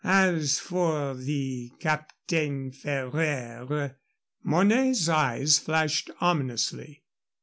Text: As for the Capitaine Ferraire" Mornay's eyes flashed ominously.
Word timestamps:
As 0.03 0.57
for 0.57 1.13
the 1.13 1.69
Capitaine 1.79 2.71
Ferraire" 2.71 3.97
Mornay's 4.43 5.07
eyes 5.07 5.59
flashed 5.59 6.09
ominously. 6.19 7.03